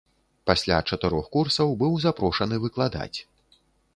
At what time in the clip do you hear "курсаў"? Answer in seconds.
1.35-1.75